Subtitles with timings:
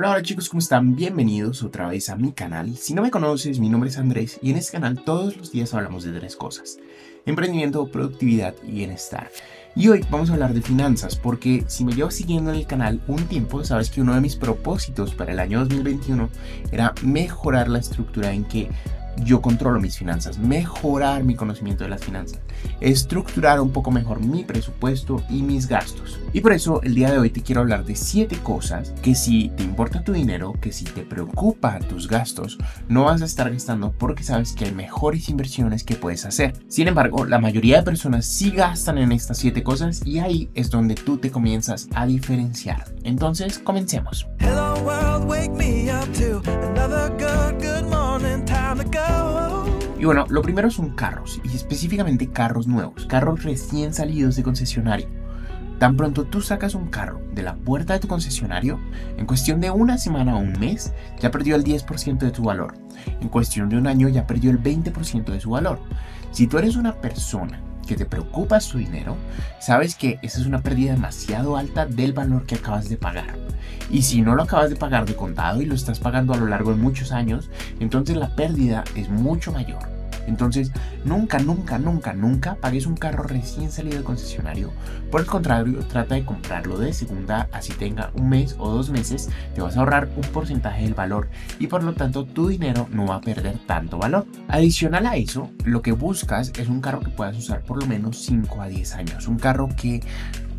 [0.00, 0.96] Hola, hola chicos, ¿cómo están?
[0.96, 2.74] Bienvenidos otra vez a mi canal.
[2.78, 5.74] Si no me conoces, mi nombre es Andrés y en este canal todos los días
[5.74, 6.78] hablamos de tres cosas.
[7.26, 9.30] Emprendimiento, productividad y bienestar.
[9.76, 13.02] Y hoy vamos a hablar de finanzas porque si me llevas siguiendo en el canal
[13.08, 16.30] un tiempo, sabes que uno de mis propósitos para el año 2021
[16.72, 18.70] era mejorar la estructura en que
[19.24, 22.40] yo controlo mis finanzas, mejorar mi conocimiento de las finanzas,
[22.80, 26.18] estructurar un poco mejor mi presupuesto y mis gastos.
[26.32, 29.50] Y por eso el día de hoy te quiero hablar de 7 cosas que si
[29.56, 32.58] te importa tu dinero, que si te preocupa tus gastos,
[32.88, 36.52] no vas a estar gastando porque sabes que hay mejores inversiones que puedes hacer.
[36.68, 40.70] Sin embargo, la mayoría de personas sí gastan en estas 7 cosas y ahí es
[40.70, 42.84] donde tú te comienzas a diferenciar.
[43.02, 44.26] Entonces, comencemos.
[44.38, 45.79] Hello world, wake me
[50.00, 55.06] Y bueno, lo primero son carros, y específicamente carros nuevos, carros recién salidos de concesionario.
[55.78, 58.80] Tan pronto tú sacas un carro de la puerta de tu concesionario,
[59.18, 62.78] en cuestión de una semana o un mes, ya perdió el 10% de tu valor.
[63.20, 65.78] En cuestión de un año ya perdió el 20% de su valor.
[66.32, 69.16] Si tú eres una persona que te preocupa su dinero,
[69.60, 73.36] sabes que esa es una pérdida demasiado alta del valor que acabas de pagar.
[73.90, 76.46] Y si no lo acabas de pagar de contado y lo estás pagando a lo
[76.46, 79.99] largo de muchos años, entonces la pérdida es mucho mayor.
[80.30, 80.70] Entonces,
[81.04, 84.72] nunca, nunca, nunca, nunca pagues un carro recién salido del concesionario.
[85.10, 89.28] Por el contrario, trata de comprarlo de segunda, así tenga un mes o dos meses,
[89.54, 93.06] te vas a ahorrar un porcentaje del valor y por lo tanto tu dinero no
[93.06, 94.24] va a perder tanto valor.
[94.48, 98.18] Adicional a eso, lo que buscas es un carro que puedas usar por lo menos
[98.18, 100.00] 5 a 10 años, un carro que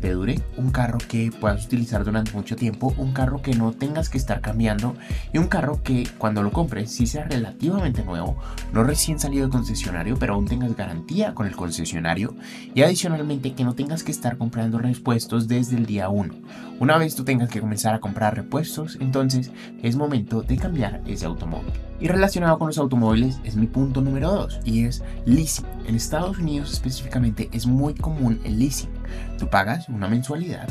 [0.00, 4.08] te dure, un carro que puedas utilizar durante mucho tiempo, un carro que no tengas
[4.08, 4.96] que estar cambiando
[5.32, 8.36] y un carro que cuando lo compres sí sea relativamente nuevo,
[8.72, 12.34] no recién salido de concesionario, pero aún tengas garantía con el concesionario
[12.74, 16.34] y adicionalmente que no tengas que estar comprando repuestos desde el día 1.
[16.80, 19.50] Una vez tú tengas que comenzar a comprar repuestos, entonces
[19.82, 21.89] es momento de cambiar ese automóvil.
[22.00, 25.66] Y relacionado con los automóviles es mi punto número 2 y es leasing.
[25.86, 28.88] En Estados Unidos específicamente es muy común el leasing.
[29.38, 30.68] Tú pagas una mensualidad,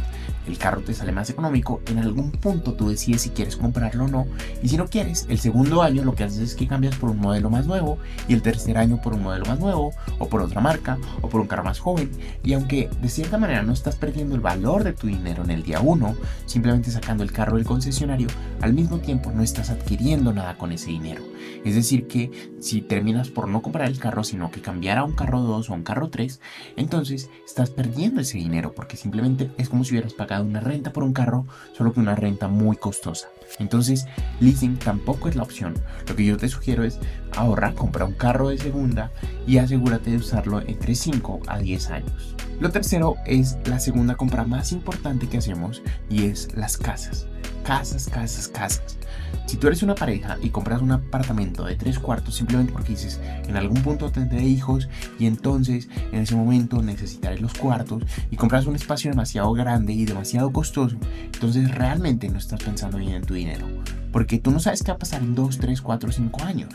[0.48, 4.08] el carro te sale más económico, en algún punto tú decides si quieres comprarlo o
[4.08, 4.28] no,
[4.62, 7.20] y si no quieres, el segundo año lo que haces es que cambias por un
[7.20, 10.62] modelo más nuevo, y el tercer año por un modelo más nuevo, o por otra
[10.62, 12.12] marca, o por un carro más joven,
[12.44, 15.64] y aunque de cierta manera no estás perdiendo el valor de tu dinero en el
[15.64, 16.16] día 1,
[16.46, 18.28] simplemente sacando el carro del concesionario,
[18.62, 21.19] al mismo tiempo no estás adquiriendo nada con ese dinero.
[21.66, 25.14] Es decir, que si terminas por no comprar el carro, sino que cambiar a un
[25.14, 26.40] carro 2 o un carro 3,
[26.78, 31.04] entonces estás perdiendo ese dinero porque simplemente es como si hubieras pagado una renta por
[31.04, 31.46] un carro,
[31.78, 33.30] solo que una renta muy costosa.
[33.58, 34.06] Entonces,
[34.40, 35.74] leasing tampoco es la opción.
[36.08, 37.00] Lo que yo te sugiero es
[37.36, 39.12] ahorra, compra un carro de segunda
[39.48, 42.36] y asegúrate de usarlo entre 5 a 10 años.
[42.60, 47.28] Lo tercero es la segunda compra más importante que hacemos y es las casas.
[47.64, 48.98] Casas, casas, casas.
[49.46, 53.20] Si tú eres una pareja y compras un apartamento de tres cuartos simplemente porque dices
[53.48, 54.88] en algún punto tendré hijos
[55.18, 60.06] y entonces en ese momento necesitaré los cuartos y compras un espacio demasiado grande y
[60.06, 63.66] demasiado costoso, entonces realmente no estás pensando bien en tu dinero.
[64.12, 66.70] Porque tú no sabes qué va a pasar en 2, 3, 4, 5 años.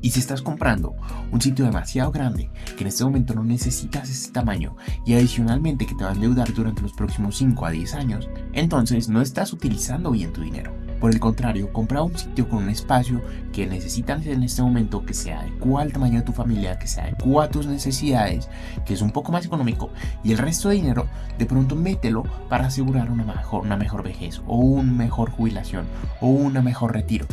[0.00, 0.94] Y si estás comprando
[1.32, 5.94] un sitio demasiado grande, que en este momento no necesitas ese tamaño, y adicionalmente que
[5.94, 10.10] te va a endeudar durante los próximos 5 a 10 años, entonces no estás utilizando
[10.12, 10.87] bien tu dinero.
[11.00, 13.22] Por el contrario, compra un sitio con un espacio
[13.52, 17.00] que necesitas en este momento que se adecua al tamaño de tu familia, que se
[17.00, 18.48] adecua a tus necesidades,
[18.84, 19.90] que es un poco más económico
[20.24, 21.06] y el resto de dinero
[21.38, 25.86] de pronto mételo para asegurar una mejor, una mejor vejez o una mejor jubilación
[26.20, 27.26] o un mejor retiro.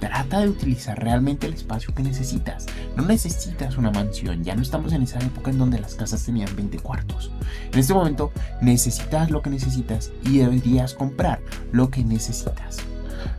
[0.00, 2.66] Trata de utilizar realmente el espacio que necesitas.
[2.96, 6.56] No necesitas una mansión, ya no estamos en esa época en donde las casas tenían
[6.56, 7.30] 20 cuartos.
[7.70, 8.32] En este momento
[8.62, 12.78] necesitas lo que necesitas y deberías comprar lo que necesitas.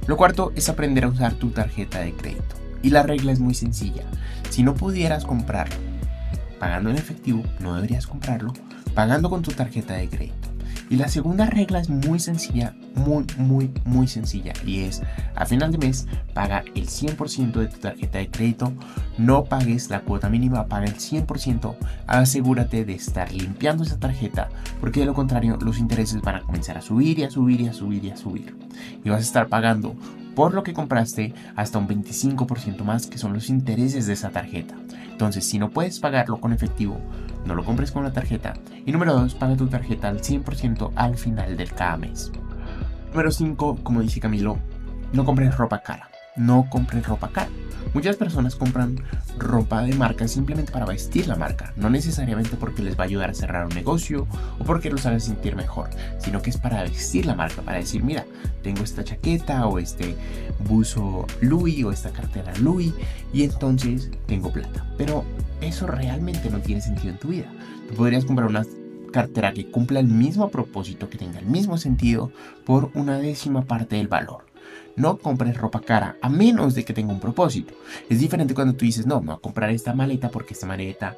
[0.07, 2.55] Lo cuarto es aprender a usar tu tarjeta de crédito.
[2.81, 4.03] Y la regla es muy sencilla.
[4.49, 5.75] Si no pudieras comprarlo
[6.59, 8.53] pagando en efectivo, no deberías comprarlo
[8.93, 10.40] pagando con tu tarjeta de crédito.
[10.91, 14.51] Y la segunda regla es muy sencilla, muy, muy, muy sencilla.
[14.65, 15.01] Y es,
[15.35, 18.73] a final de mes, paga el 100% de tu tarjeta de crédito.
[19.17, 21.77] No pagues la cuota mínima, paga el 100%.
[22.07, 24.49] Asegúrate de estar limpiando esa tarjeta,
[24.81, 27.67] porque de lo contrario, los intereses van a comenzar a subir y a subir y
[27.69, 28.53] a subir y a subir.
[29.05, 29.95] Y vas a estar pagando
[30.35, 34.75] por lo que compraste hasta un 25% más, que son los intereses de esa tarjeta.
[35.09, 36.99] Entonces, si no puedes pagarlo con efectivo,
[37.45, 38.53] no lo compres con la tarjeta.
[38.85, 42.31] Y número 2, paga tu tarjeta al 100% al final del cada mes.
[43.11, 44.57] Número 5, como dice Camilo,
[45.13, 46.09] no compres ropa cara.
[46.35, 47.49] No compres ropa cara.
[47.93, 49.03] Muchas personas compran
[49.37, 53.29] ropa de marca simplemente para vestir la marca, no necesariamente porque les va a ayudar
[53.29, 54.27] a cerrar un negocio
[54.59, 55.89] o porque los haga sentir mejor,
[56.19, 58.25] sino que es para vestir la marca, para decir, mira,
[58.63, 60.15] tengo esta chaqueta o este
[60.67, 62.93] buzo Louis o esta cartera Louis
[63.33, 64.85] y entonces tengo plata.
[64.97, 65.25] Pero
[65.59, 67.51] eso realmente no tiene sentido en tu vida.
[67.89, 68.65] Tú podrías comprar una
[69.11, 72.31] cartera que cumpla el mismo propósito, que tenga el mismo sentido,
[72.65, 74.50] por una décima parte del valor.
[74.95, 77.73] No compres ropa cara a menos de que tenga un propósito.
[78.09, 81.17] Es diferente cuando tú dices, no, me voy a comprar esta maleta porque esta maleta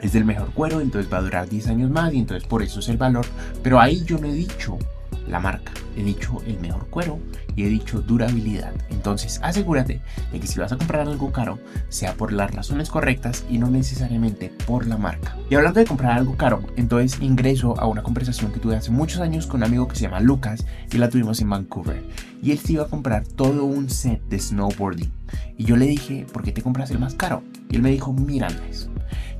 [0.00, 2.80] es del mejor cuero, entonces va a durar 10 años más y entonces por eso
[2.80, 3.26] es el valor.
[3.62, 4.78] Pero ahí yo no he dicho
[5.26, 7.18] la marca, he dicho el mejor cuero
[7.56, 8.72] y he dicho durabilidad.
[8.90, 10.00] Entonces asegúrate
[10.32, 11.58] de que si vas a comprar algo caro,
[11.88, 15.36] sea por las razones correctas y no necesariamente por la marca.
[15.50, 19.20] Y hablando de comprar algo caro, entonces ingreso a una conversación que tuve hace muchos
[19.20, 22.02] años con un amigo que se llama Lucas y la tuvimos en Vancouver.
[22.42, 25.12] Y él se iba a comprar todo un set de snowboarding.
[25.56, 27.42] Y yo le dije, ¿por qué te compras el más caro?
[27.70, 28.48] Y él me dijo, mira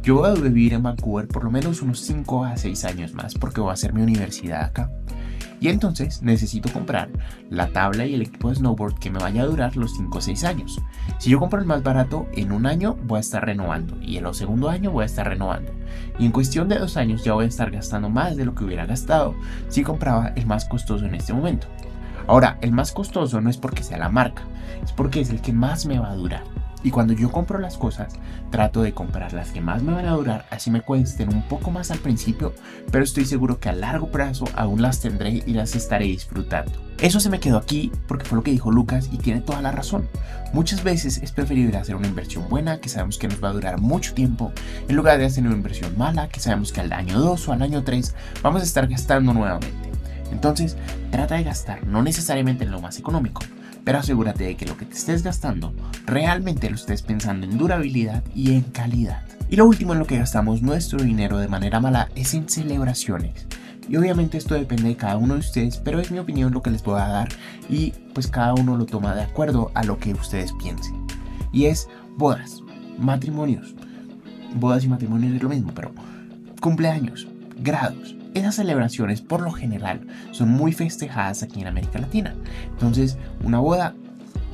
[0.04, 3.34] yo voy a vivir en Vancouver por lo menos unos 5 a 6 años más
[3.34, 4.90] porque voy a hacer mi universidad acá.
[5.64, 7.08] Y entonces necesito comprar
[7.48, 10.20] la tabla y el equipo de snowboard que me vaya a durar los 5 o
[10.20, 10.78] 6 años.
[11.16, 14.26] Si yo compro el más barato, en un año voy a estar renovando y en
[14.26, 15.72] el segundo año voy a estar renovando.
[16.18, 18.64] Y en cuestión de dos años ya voy a estar gastando más de lo que
[18.64, 19.34] hubiera gastado
[19.70, 21.66] si compraba el más costoso en este momento.
[22.26, 24.42] Ahora, el más costoso no es porque sea la marca,
[24.82, 26.44] es porque es el que más me va a durar.
[26.84, 28.12] Y cuando yo compro las cosas,
[28.50, 31.70] trato de comprar las que más me van a durar, así me cuesten un poco
[31.70, 32.54] más al principio,
[32.92, 36.72] pero estoy seguro que a largo plazo aún las tendré y las estaré disfrutando.
[36.98, 39.72] Eso se me quedó aquí porque fue lo que dijo Lucas y tiene toda la
[39.72, 40.08] razón.
[40.52, 43.80] Muchas veces es preferible hacer una inversión buena que sabemos que nos va a durar
[43.80, 44.52] mucho tiempo
[44.86, 47.62] en lugar de hacer una inversión mala que sabemos que al año 2 o al
[47.62, 49.90] año 3 vamos a estar gastando nuevamente.
[50.30, 50.76] Entonces,
[51.10, 53.42] trata de gastar no necesariamente en lo más económico,
[53.84, 55.72] pero asegúrate de que lo que te estés gastando
[56.06, 59.22] realmente lo estés pensando en durabilidad y en calidad.
[59.50, 63.46] Y lo último en lo que gastamos nuestro dinero de manera mala es en celebraciones.
[63.88, 66.70] Y obviamente esto depende de cada uno de ustedes, pero es mi opinión lo que
[66.70, 67.28] les voy a dar
[67.68, 71.06] y pues cada uno lo toma de acuerdo a lo que ustedes piensen.
[71.52, 72.62] Y es bodas,
[72.98, 73.74] matrimonios.
[74.54, 75.92] Bodas y matrimonios es lo mismo, pero
[76.60, 77.28] cumpleaños,
[77.58, 82.34] grados, esas celebraciones por lo general son muy festejadas aquí en América Latina.
[82.70, 83.94] Entonces, una boda,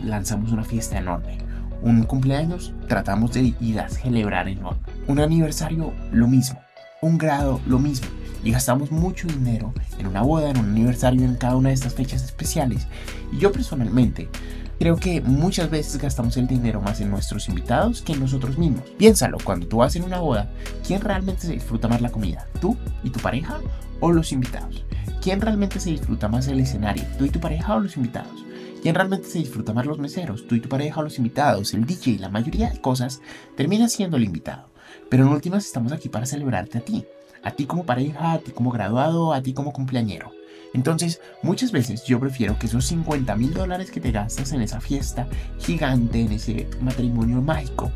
[0.04, 1.38] lanzamos una fiesta enorme.
[1.82, 4.80] Un cumpleaños, tratamos de ir a celebrar enorme.
[5.06, 6.60] Un aniversario, lo mismo.
[7.00, 8.08] Un grado, lo mismo.
[8.44, 11.94] Y gastamos mucho dinero en una boda, en un aniversario, en cada una de estas
[11.94, 12.86] fechas especiales.
[13.32, 14.28] Y yo personalmente
[14.80, 18.88] Creo que muchas veces gastamos el dinero más en nuestros invitados que en nosotros mismos.
[18.96, 20.50] Piénsalo, cuando tú vas en una boda,
[20.86, 22.46] ¿quién realmente se disfruta más la comida?
[22.62, 23.60] ¿Tú y tu pareja
[24.00, 24.86] o los invitados?
[25.20, 27.04] ¿Quién realmente se disfruta más el escenario?
[27.18, 28.46] ¿Tú y tu pareja o los invitados?
[28.80, 30.46] ¿Quién realmente se disfruta más los meseros?
[30.48, 31.74] ¿Tú y tu pareja o los invitados?
[31.74, 33.20] El DJ, la mayoría de cosas
[33.58, 34.70] termina siendo el invitado.
[35.10, 37.04] Pero en últimas estamos aquí para celebrarte a ti.
[37.42, 40.39] A ti como pareja, a ti como graduado, a ti como cumpleañero.
[40.72, 44.81] Entonces, muchas veces yo prefiero que esos 50 mil dólares que te gastas en esa
[44.81, 45.26] fiesta
[45.58, 47.90] gigante, en ese matrimonio mágico,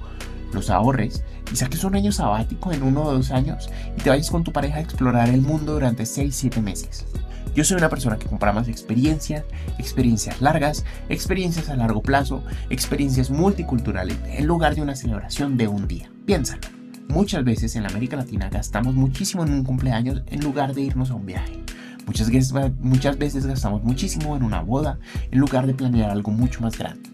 [0.53, 1.23] los ahorres
[1.53, 4.53] y saques un año sabático en uno o dos años y te vayas con tu
[4.53, 7.07] pareja a explorar el mundo durante 6-7 meses.
[7.55, 9.45] Yo soy una persona que compra más experiencias,
[9.79, 15.87] experiencias largas, experiencias a largo plazo, experiencias multiculturales en lugar de una celebración de un
[15.87, 16.11] día.
[16.27, 16.63] Piénsalo.
[17.09, 21.15] Muchas veces en América Latina gastamos muchísimo en un cumpleaños en lugar de irnos a
[21.15, 21.63] un viaje.
[22.07, 24.99] Muchas veces, muchas veces gastamos muchísimo en una boda
[25.31, 27.11] en lugar de planear algo mucho más grande.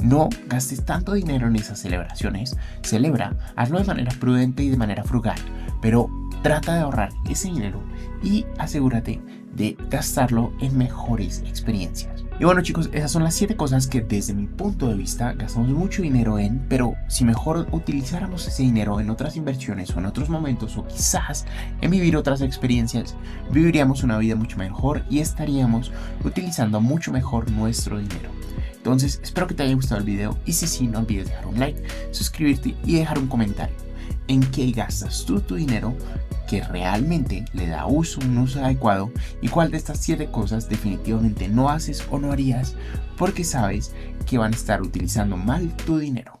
[0.00, 2.56] No gastes tanto dinero en esas celebraciones.
[2.82, 5.38] Celebra, hazlo de manera prudente y de manera frugal,
[5.80, 6.10] pero
[6.42, 7.82] trata de ahorrar ese dinero
[8.22, 9.20] y asegúrate
[9.54, 12.25] de gastarlo en mejores experiencias.
[12.38, 15.70] Y bueno chicos, esas son las 7 cosas que desde mi punto de vista gastamos
[15.70, 20.28] mucho dinero en, pero si mejor utilizáramos ese dinero en otras inversiones o en otros
[20.28, 21.46] momentos o quizás
[21.80, 23.16] en vivir otras experiencias,
[23.50, 25.92] viviríamos una vida mucho mejor y estaríamos
[26.24, 28.28] utilizando mucho mejor nuestro dinero.
[28.76, 31.58] Entonces, espero que te haya gustado el video y si sí, no olvides dejar un
[31.58, 33.74] like, suscribirte y dejar un comentario.
[34.28, 35.94] ¿En qué gastas tú tu dinero?
[36.46, 39.10] que realmente le da uso, un uso adecuado
[39.42, 42.74] y cuál de estas siete cosas definitivamente no haces o no harías
[43.16, 43.92] porque sabes
[44.26, 46.35] que van a estar utilizando mal tu dinero.